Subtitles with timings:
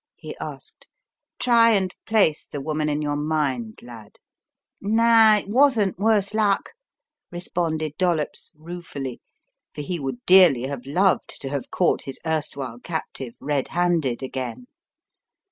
[0.17, 0.87] he asked.
[1.37, 4.15] "Try and place the woman in your mind, lad."
[4.81, 6.71] "No, it wasn't, worse luck,"
[7.31, 9.21] responded Dollops, ruefully,
[9.75, 14.65] for he would dearly have loved to have caught his erstwhile captive red handed again.